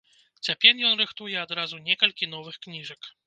Цяпер 0.47 0.79
ён 0.91 0.95
рыхтуе 1.01 1.37
адразу 1.45 1.81
некалькі 1.91 2.31
новых 2.35 2.59
кніжак. 2.67 3.15